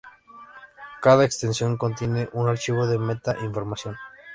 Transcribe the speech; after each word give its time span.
Cada 0.99 1.23
extensión 1.25 1.77
contiene 1.77 2.27
un 2.33 2.49
archivo 2.49 2.87
de 2.87 2.97
meta-información. 2.97 3.97